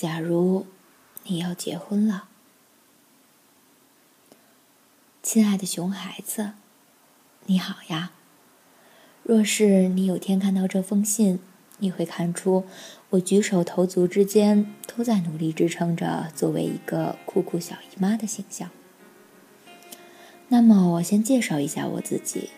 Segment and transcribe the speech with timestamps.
[0.00, 0.64] 假如
[1.24, 2.24] 你要结婚了，
[5.22, 6.52] 亲爱的熊孩子，
[7.44, 8.12] 你好呀。
[9.22, 11.38] 若是你有天看到这封信，
[11.80, 12.64] 你会看出
[13.10, 18.70] 我举手投足之间都在努力支撑着作为一个酷酷小姨妈的形象。
[20.48, 22.48] 那么，我先介绍一下我自己。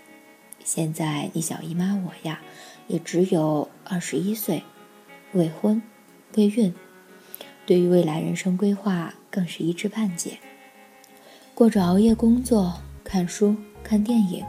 [0.63, 2.41] 现在你小姨妈我呀，
[2.87, 4.63] 也只有二十一岁，
[5.33, 5.83] 未婚，
[6.37, 6.73] 未孕，
[7.65, 10.39] 对于未来人生规划更是一知半解，
[11.55, 14.45] 过着熬夜工作、看书、看电影，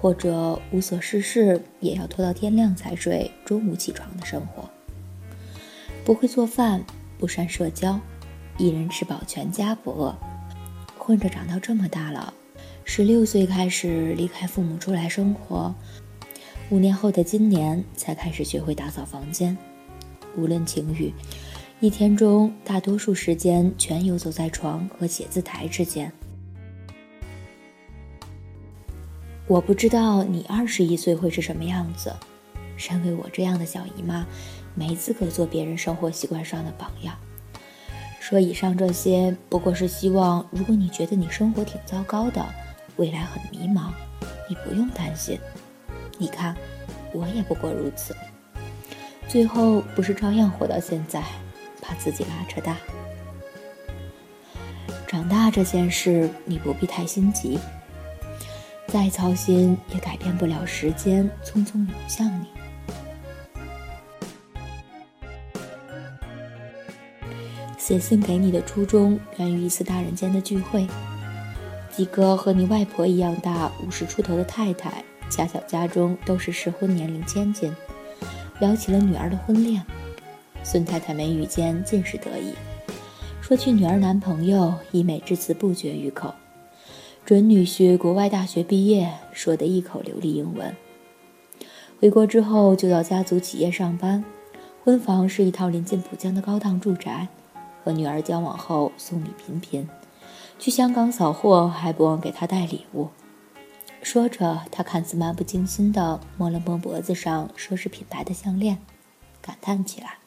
[0.00, 4.68] 或者无所事事也要拖到天亮才睡、中午起床的生活。
[6.04, 6.84] 不会做饭，
[7.16, 8.00] 不善社交，
[8.58, 10.14] 一人吃饱全家不饿，
[10.98, 12.34] 混着长到这么大了。
[12.84, 15.72] 十六岁开始离开父母出来生活，
[16.70, 19.56] 五年后的今年才开始学会打扫房间。
[20.36, 21.12] 无论晴雨，
[21.82, 26.12] 一天中大多数时间全游走在床和写字台之间。
[29.48, 32.14] 我不知道你二十一岁会是什么样子。
[32.76, 34.24] 身为我这样的小姨妈，
[34.76, 37.18] 没资格做别人生活习惯上的榜样。
[38.20, 42.46] 说以上这些，不过是希望，如果你觉得你生活挺糟糕的，
[42.94, 43.90] 未来很迷茫，
[44.48, 45.36] 你不用担心。
[46.16, 46.56] 你看，
[47.12, 48.14] 我也不过如此。
[49.26, 51.24] 最后不是照样活到现在，
[51.82, 52.78] 把自己拉扯大。
[55.06, 57.58] 长大这件事，你不必太心急。
[58.86, 62.46] 再操心也改变不了时间匆匆涌向你。
[67.78, 70.86] 写信给你的初衷源于一次大人间的聚会。
[71.90, 77.74] 几个和你外婆一样大、五十出头的太太，恰巧家中都是适婚年龄千金，
[78.60, 79.84] 聊起了女儿的婚恋。
[80.64, 82.54] 孙太太眉宇间尽是得意，
[83.40, 86.32] 说起女儿男朋友，溢美之词不绝于口。
[87.24, 90.74] 准女婿国外大学毕业，说得一口流利英文。
[92.00, 94.24] 回国之后就到家族企业上班，
[94.84, 97.28] 婚房是一套临近浦江的高档住宅。
[97.84, 99.88] 和女儿交往后，送礼频频。
[100.58, 103.08] 去香港扫货，还不忘给她带礼物。
[104.02, 108.78] 说着，他看似漫不经心地摸了摸脖子上奢侈品牌的项链，
[109.40, 110.18] 感叹起来：“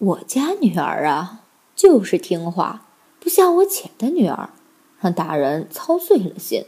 [0.00, 1.42] 我家女儿啊，
[1.76, 2.86] 就是听话，
[3.20, 4.48] 不像我姐的女儿，
[4.98, 6.64] 让大人操碎了心。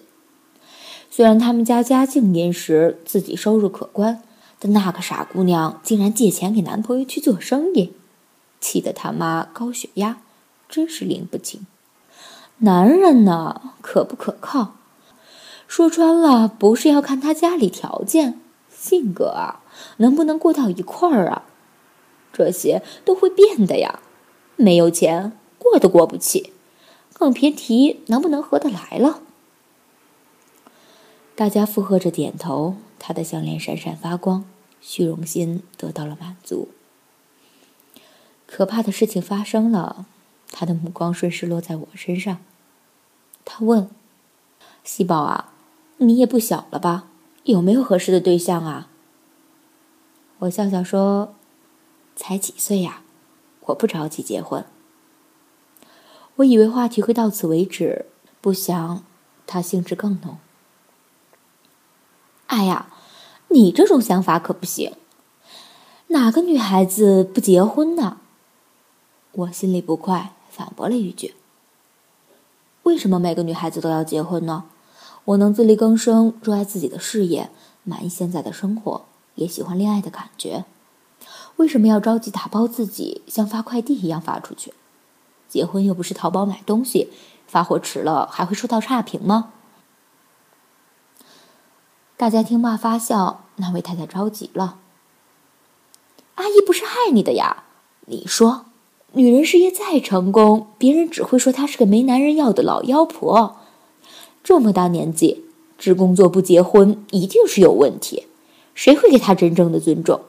[1.10, 4.22] 虽然他们家家境殷实，自己收入可观，
[4.59, 7.94] 但那个傻姑娘竟然借钱给男朋友去做生意，
[8.60, 10.19] 气得他妈高血压。”
[10.69, 11.66] 真是拎不清，
[12.59, 14.75] 男人呢可不可靠？
[15.66, 19.60] 说穿了，不是要看他家里条件、性格啊，
[19.99, 21.44] 能不能过到一块儿啊？
[22.32, 24.00] 这些都会变的呀。
[24.56, 26.53] 没有钱，过都过不起，
[27.12, 29.20] 更别提能不能合得来了。
[31.34, 34.44] 大家附和着点头，他的项链闪闪发光，
[34.81, 36.69] 虚荣心得到了满足。
[38.47, 40.06] 可怕的事情发生了。
[40.54, 42.37] 他的目光顺势落在我身上，
[43.43, 43.88] 他问
[44.84, 45.54] ：“西宝啊，
[45.97, 47.06] 你也不小了吧？
[47.44, 48.91] 有没有合适的对象啊？”
[50.41, 51.34] 我笑笑说
[52.17, 53.03] ：“才几岁呀，
[53.61, 54.65] 我不着急结婚。”
[56.37, 58.06] 我以为话题会到此为止，
[58.41, 59.05] 不想
[59.47, 60.39] 他兴致更浓。
[62.49, 62.93] “哎呀，
[63.49, 64.95] 你这种想法可不行，
[66.09, 68.19] 哪个女孩子不结婚呢？”
[69.33, 70.33] 我心里不快。
[70.53, 71.34] 反驳了一句
[72.84, 74.65] ：“为什么每个女孩子都要结婚呢？
[75.25, 77.49] 我能自力更生，热爱自己的事业，
[77.84, 80.67] 满意现在的生活，也喜欢恋爱的感觉。
[81.56, 84.74] 为什么要着急打包自己，像发快递一样发出去？
[85.48, 87.08] 结婚又不是淘宝买东西，
[87.46, 89.52] 发货迟了还会收到差评吗？”
[92.16, 93.44] 大家听罢发笑。
[93.56, 94.78] 那位太太着急了
[96.36, 97.64] ：“阿姨不是害你的呀，
[98.06, 98.66] 你说。”
[99.14, 103.58] 女人事业再成功，别人只会说她是个没男人要的老妖婆。
[104.43, 105.44] 这么大年纪，
[105.76, 108.26] 只工作不结婚，一定是有问题。
[108.75, 110.22] 谁会给她真正的尊重？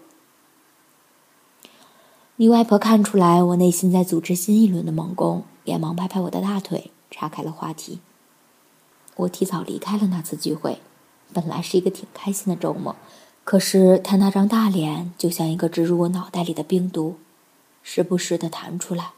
[2.38, 8.00] 你外婆看出来我内心在组织新一轮的猛攻，连忙拍拍我的大腿，岔开了话题。
[9.18, 10.81] 我提早离开了那次聚会，
[11.31, 12.95] 本来是一个挺开心的周末，
[13.44, 17.18] 可是他那张大脸就像一个植入我脑袋里的病毒。
[17.83, 19.12] 时不时的弹出来，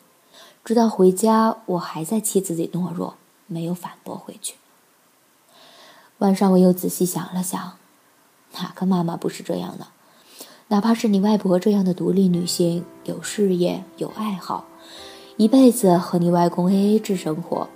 [0.66, 3.16] 直到回家，我还在气自己懦弱，
[3.48, 4.56] 没有反驳回去。
[6.18, 7.78] 晚上我又仔细想了想，
[8.56, 9.88] 哪个妈妈不是这样的？
[10.68, 14.66] 哪怕是你外婆这样的独立女性，有事业有爱好，
[15.38, 17.70] 一辈子和你外公 A A 制生活，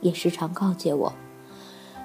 [0.00, 1.12] 也时常告诫我：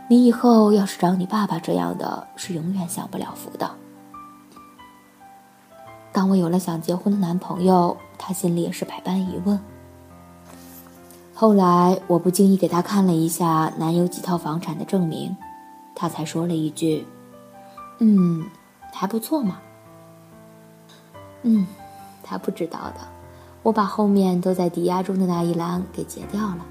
[0.10, 3.70] 你以后要是找你爸爸这样的，是永远享不了福的。
[6.12, 9.60] 当我有了想结婚的男朋友，他心里也是百般疑问。
[11.36, 15.38] 后来我不经意给他看了一下男友几套房产的证明，
[15.96, 17.06] 他才说了一句
[18.00, 18.44] ：“嗯，
[18.92, 19.60] 还不错嘛。”
[21.44, 21.66] 嗯，
[22.24, 23.00] 他不知道的，
[23.64, 26.66] 我把后面都在抵押中的那一栏给截掉了。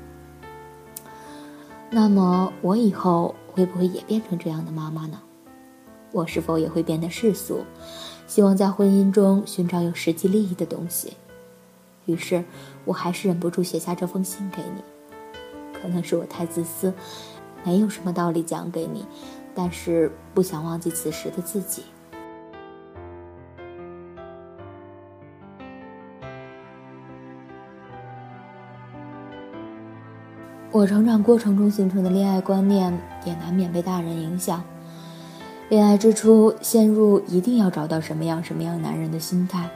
[1.90, 5.18] 那么我以后会不会也变成这样的妈妈呢？
[6.12, 7.64] 我是否也会变得世俗？
[8.26, 11.14] 希望在婚姻中寻找有实际利益的东西，
[12.06, 12.44] 于是
[12.84, 14.82] 我还是忍不住写下这封信给你。
[15.80, 16.92] 可能是我太自私，
[17.64, 19.04] 没有什么道理讲给你，
[19.54, 21.82] 但是不想忘记此时的自己。
[30.80, 34.64] 我成长过程中形成的恋爱观念，也难免被大人影响。
[35.68, 39.68] 恋爱之初，陷入一定要找到什么样什么样男人的心态。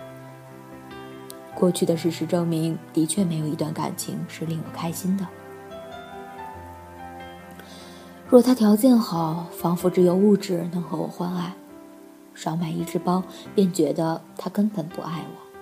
[1.55, 5.27] 过去的事实证明，的确没有一段感情是令我开心的。
[8.27, 11.53] 若他条件好，仿佛只有物质能和我换爱；
[12.35, 13.23] 少买一只包，
[13.55, 15.61] 便觉得他根本不爱我。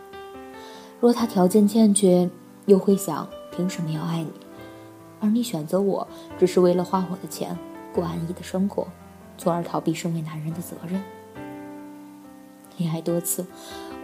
[1.00, 2.30] 若他条件欠缺，
[2.66, 4.30] 又会想凭什么要爱你？
[5.22, 6.06] 而你选择我，
[6.38, 7.56] 只是为了花我的钱，
[7.94, 8.86] 过安逸的生活。
[9.38, 11.02] 从而逃避身为男人的责任。
[12.76, 13.46] 恋爱多次，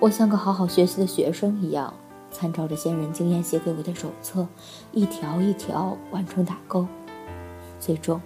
[0.00, 1.92] 我像个好好学习的学生一样，
[2.30, 4.48] 参照着先人经验写给我的手册，
[4.90, 6.86] 一条一条完成打勾，
[7.78, 8.20] 最终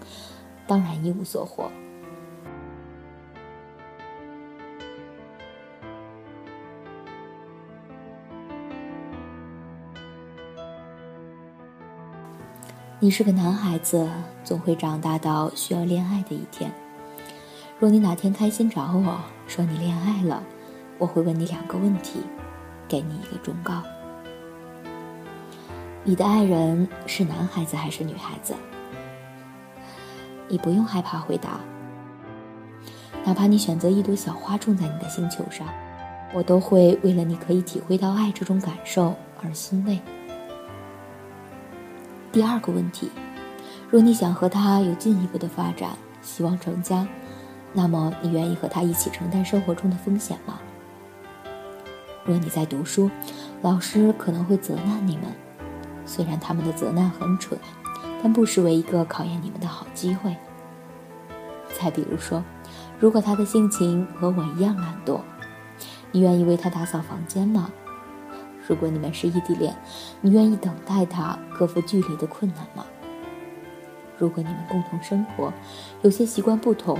[0.67, 1.71] 当然一无所获。
[13.05, 14.09] 你是个男孩子，
[14.45, 16.73] 总会长大到需要恋爱的一天。
[17.77, 19.19] 若你哪天开心找我
[19.49, 20.41] 说你恋爱了，
[20.99, 22.21] 我会问你两个问题，
[22.87, 23.83] 给你一个忠告：
[26.05, 28.55] 你的爱人是男孩子还是女孩子？
[30.47, 31.59] 你不用害怕回答，
[33.25, 35.67] 哪怕你选择一朵小花种在你的星球上，
[36.33, 39.13] 我都会为了你可以体会到爱这种感受
[39.43, 39.99] 而欣慰。
[42.33, 43.11] 第二个问题，
[43.91, 45.91] 若你想和他有进一步的发展，
[46.23, 47.07] 希望成家。
[47.75, 50.59] 那么，你愿意和他一起承担生活中的风险吗？
[52.25, 53.11] 若你在读书，
[53.61, 55.27] 老师可能会责难你们，
[56.07, 57.59] 虽然他们的责难很蠢，
[58.23, 60.35] 但不失为一个考验你们的好机会。
[61.79, 62.43] 再比如说，
[62.99, 65.21] 如果他的性情和我一样懒惰，
[66.11, 67.71] 你愿意为他打扫房间吗？
[68.67, 69.75] 如果你们是异地恋，
[70.21, 72.85] 你愿意等待他克服距离的困难吗？
[74.19, 75.53] 如果你们共同生活，
[76.03, 76.99] 有些习惯不同。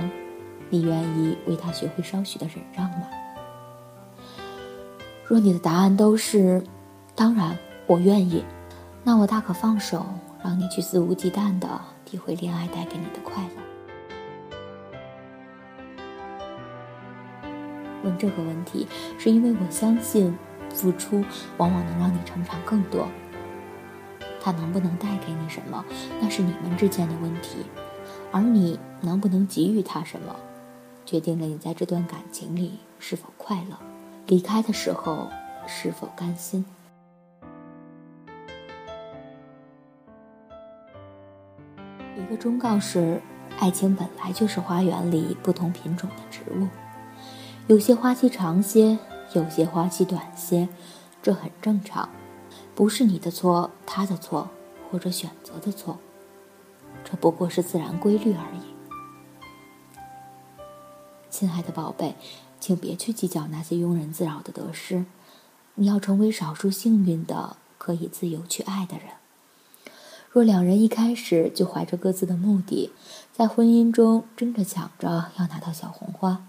[0.69, 3.07] 你愿意为他学会稍许的忍让吗？
[5.27, 6.63] 若你的答案都是
[7.13, 7.55] “当然，
[7.85, 8.43] 我愿意”，
[9.05, 10.03] 那我大可放手，
[10.43, 11.69] 让你去肆无忌惮的
[12.03, 13.49] 体会恋爱带给你的快乐。
[18.03, 18.87] 问这个问题，
[19.19, 20.35] 是因为我相信，
[20.73, 21.23] 付出
[21.57, 23.07] 往往能让你成长更多。
[24.41, 25.85] 他能不能带给你什么，
[26.19, 27.59] 那是你们之间的问题，
[28.31, 30.35] 而你能不能给予他什么？
[31.05, 33.77] 决定了你在这段感情里是否快乐，
[34.27, 35.29] 离开的时候
[35.67, 36.65] 是否甘心。
[42.17, 43.21] 一个忠告是：
[43.59, 46.67] 爱情本来就是花园里不同品种的植物，
[47.67, 48.97] 有些花期长些，
[49.33, 50.69] 有些花期短些，
[51.21, 52.09] 这很正常，
[52.75, 54.49] 不是你的错，他的错，
[54.91, 55.97] 或者选择的错，
[57.03, 58.61] 这不过是自然规律而已。
[61.29, 62.15] 亲爱的宝贝，
[62.59, 65.05] 请别去计较那些庸人自扰的得失。
[65.75, 69.07] 你要成为少数幸运的、可以自由去爱的人。
[70.29, 72.91] 若两人一开始就怀着各自的目的，
[73.31, 76.45] 在婚姻中争着抢着要拿到小红花，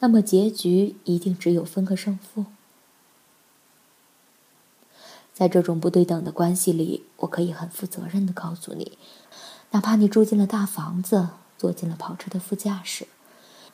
[0.00, 2.44] 那么结局一定只有分个胜负。
[5.34, 8.98] 在这种不对等的关系里，我可以很负责任的告诉你，
[9.70, 13.06] 哪怕你住进了大房子，坐进了跑车的副驾驶。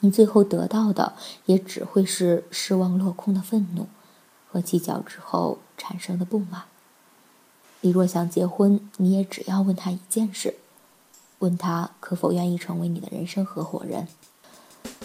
[0.00, 1.14] 你最后得到的
[1.46, 3.86] 也只会是失望落空的愤怒，
[4.50, 6.64] 和计较之后产生的不满。
[7.80, 10.56] 你若想结婚，你也只要问他一件事：
[11.38, 14.08] 问他可否愿意成为你的人生合伙人。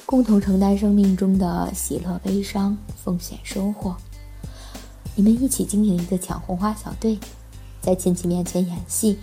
[0.05, 3.95] 共同承担生命中的喜乐、悲伤、奉献、收获。
[5.15, 7.19] 你们一起经营一个抢红花小队，
[7.79, 9.19] 在亲戚面前演戏，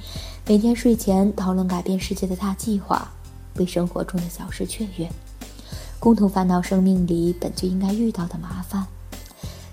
[0.46, 3.10] 每天睡前讨论改变世界的大计划，
[3.56, 5.10] 为生活中的小事雀跃，
[5.98, 8.86] 共同烦恼生命里本就应该遇到的麻烦。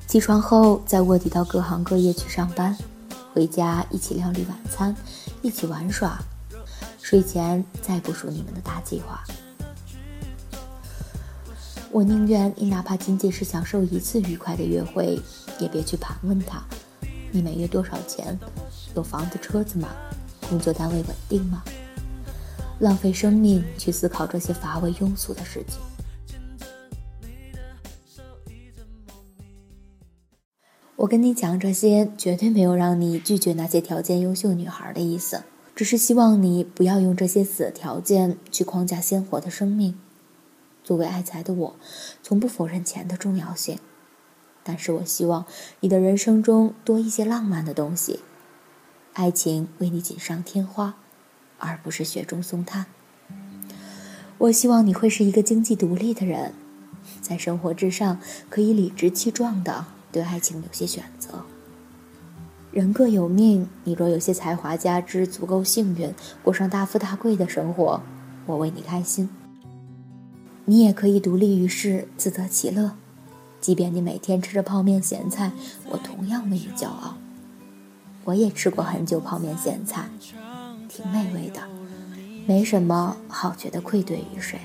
[0.07, 2.75] 起床后再卧底到各行各业去上班，
[3.35, 4.95] 回家一起料理晚餐，
[5.43, 6.17] 一起玩耍，
[6.99, 9.23] 睡前再部署你们的大计划。
[11.93, 15.19] 我宁愿你哪怕仅仅是享受一次愉快的约会，
[15.59, 16.65] 也别去盘问他，
[17.31, 18.35] 你每月多少钱，
[18.95, 19.89] 有房子车子吗？
[20.49, 21.63] 工作单位稳定吗？
[22.79, 25.79] 浪费生命去思考这些乏味庸俗的事情。
[30.95, 35.43] 我跟你讲这些，绝对没有让你拒绝那些条件优秀女孩的意思，
[35.75, 39.93] 只是希望你不要用这些死条件去框架鲜活的生命。
[40.83, 41.75] 作为爱财的我，
[42.21, 43.79] 从不否认钱的重要性，
[44.63, 45.45] 但是我希望
[45.79, 48.19] 你的人生中多一些浪漫的东西，
[49.13, 50.95] 爱情为你锦上添花，
[51.57, 52.87] 而不是雪中送炭。
[54.39, 56.53] 我希望你会是一个经济独立的人，
[57.21, 61.45] 在生活之上可以理直气壮的对爱情有些选择。
[62.71, 66.13] 人各有命，你若有些才华加之，足够幸运，
[66.43, 68.01] 过上大富大贵的生活，
[68.47, 69.29] 我为你开心。
[70.65, 72.91] 你也可以独立于世，自得其乐。
[73.59, 75.51] 即便你每天吃着泡面咸菜，
[75.89, 77.15] 我同样为你骄傲。
[78.23, 80.09] 我也吃过很久泡面咸菜，
[80.87, 81.61] 挺美味的，
[82.45, 84.59] 没什么好觉得愧对于谁。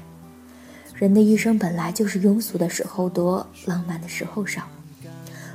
[0.95, 4.69] 人的一生本来就是庸俗的时候多，浪漫的时候少，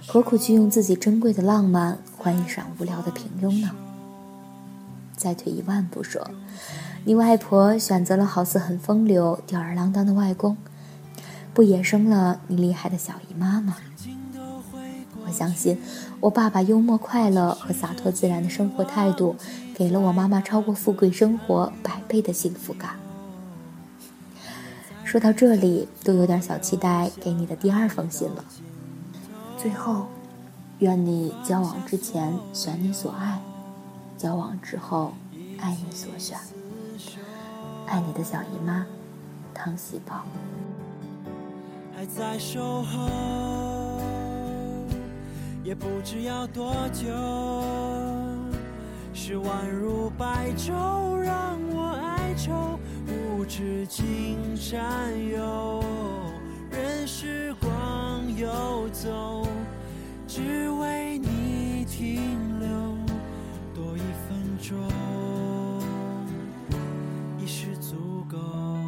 [0.07, 3.71] 何苦去用自己珍贵的浪漫换一场无聊的平庸呢？
[5.15, 6.29] 再退一万步说。
[7.05, 10.55] 你外婆选择了好似很风流、吊儿郎当的外公，
[11.53, 13.75] 不也生了你厉害的小姨妈吗？
[15.25, 15.77] 我相信，
[16.21, 19.35] 我爸爸幽默、快乐和洒脱自然的生活态度，
[19.75, 22.91] 给了我妈妈超过富贵生活百倍的幸福感。
[25.03, 28.45] 说到这里，都有点小期待给你的第二封信了。
[29.57, 30.07] 最后，
[30.79, 33.41] 愿你交往之前选你所爱，
[34.17, 35.13] 交往之后
[35.59, 36.37] 爱你所选。
[37.93, 38.83] 爱你的小姨妈，
[39.53, 40.25] 唐喜宝
[41.95, 43.07] 还在守候，
[45.63, 47.05] 也不知要多久，
[49.13, 50.73] 是宛如白昼
[51.17, 54.83] 让我哀愁，无止尽占
[55.29, 55.79] 有，
[56.71, 59.45] 任时光游走，
[60.27, 62.67] 只为你停留
[63.71, 65.02] 多一分钟。
[68.45, 68.82] Oh.